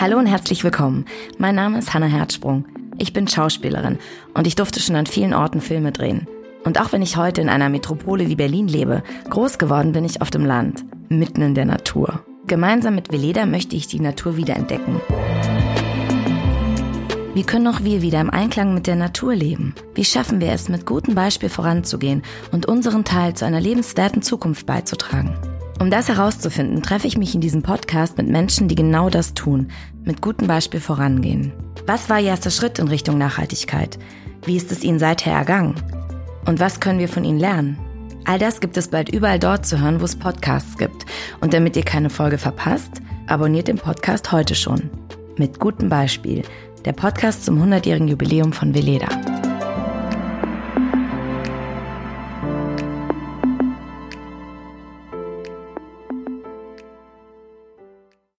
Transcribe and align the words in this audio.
Hallo 0.00 0.16
und 0.16 0.26
herzlich 0.26 0.62
willkommen. 0.62 1.06
Mein 1.38 1.56
Name 1.56 1.76
ist 1.76 1.92
Hanna 1.92 2.06
Herzsprung. 2.06 2.64
Ich 2.98 3.12
bin 3.12 3.26
Schauspielerin 3.26 3.98
und 4.32 4.46
ich 4.46 4.54
durfte 4.54 4.78
schon 4.78 4.94
an 4.94 5.06
vielen 5.06 5.34
Orten 5.34 5.60
Filme 5.60 5.90
drehen. 5.90 6.28
Und 6.62 6.80
auch 6.80 6.92
wenn 6.92 7.02
ich 7.02 7.16
heute 7.16 7.40
in 7.40 7.48
einer 7.48 7.68
Metropole 7.68 8.28
wie 8.28 8.36
Berlin 8.36 8.68
lebe, 8.68 9.02
groß 9.28 9.58
geworden 9.58 9.90
bin 9.90 10.04
ich 10.04 10.22
auf 10.22 10.30
dem 10.30 10.44
Land, 10.44 10.84
mitten 11.08 11.42
in 11.42 11.56
der 11.56 11.64
Natur. 11.64 12.20
Gemeinsam 12.46 12.94
mit 12.94 13.10
Veleda 13.10 13.44
möchte 13.44 13.74
ich 13.74 13.88
die 13.88 13.98
Natur 13.98 14.36
wiederentdecken. 14.36 15.00
Wie 17.34 17.42
können 17.42 17.66
auch 17.66 17.82
wir 17.82 18.00
wieder 18.00 18.20
im 18.20 18.30
Einklang 18.30 18.74
mit 18.74 18.86
der 18.86 18.96
Natur 18.96 19.34
leben? 19.34 19.74
Wie 19.96 20.04
schaffen 20.04 20.40
wir 20.40 20.52
es, 20.52 20.68
mit 20.68 20.86
gutem 20.86 21.16
Beispiel 21.16 21.48
voranzugehen 21.48 22.22
und 22.52 22.66
unseren 22.66 23.04
Teil 23.04 23.34
zu 23.34 23.46
einer 23.46 23.60
lebenswerten 23.60 24.22
Zukunft 24.22 24.64
beizutragen? 24.64 25.36
Um 25.80 25.90
das 25.90 26.08
herauszufinden, 26.08 26.82
treffe 26.82 27.06
ich 27.06 27.16
mich 27.16 27.34
in 27.36 27.40
diesem 27.40 27.62
Podcast 27.62 28.18
mit 28.18 28.28
Menschen, 28.28 28.66
die 28.66 28.74
genau 28.74 29.10
das 29.10 29.34
tun, 29.34 29.68
mit 30.04 30.20
gutem 30.20 30.48
Beispiel 30.48 30.80
vorangehen. 30.80 31.52
Was 31.86 32.10
war 32.10 32.18
Ihr 32.18 32.30
erster 32.30 32.50
Schritt 32.50 32.80
in 32.80 32.88
Richtung 32.88 33.16
Nachhaltigkeit? 33.16 33.96
Wie 34.44 34.56
ist 34.56 34.72
es 34.72 34.82
Ihnen 34.82 34.98
seither 34.98 35.32
ergangen? 35.32 35.76
Und 36.46 36.58
was 36.58 36.80
können 36.80 36.98
wir 36.98 37.08
von 37.08 37.24
Ihnen 37.24 37.38
lernen? 37.38 37.78
All 38.24 38.38
das 38.38 38.60
gibt 38.60 38.76
es 38.76 38.88
bald 38.88 39.08
überall 39.08 39.38
dort 39.38 39.66
zu 39.66 39.80
hören, 39.80 40.00
wo 40.00 40.04
es 40.04 40.16
Podcasts 40.16 40.76
gibt. 40.76 41.06
Und 41.40 41.54
damit 41.54 41.76
ihr 41.76 41.84
keine 41.84 42.10
Folge 42.10 42.38
verpasst, 42.38 43.00
abonniert 43.26 43.68
den 43.68 43.78
Podcast 43.78 44.32
heute 44.32 44.54
schon. 44.54 44.90
Mit 45.36 45.60
gutem 45.60 45.88
Beispiel. 45.88 46.42
Der 46.84 46.92
Podcast 46.92 47.44
zum 47.44 47.62
100-jährigen 47.62 48.08
Jubiläum 48.08 48.52
von 48.52 48.74
Veleda. 48.74 49.08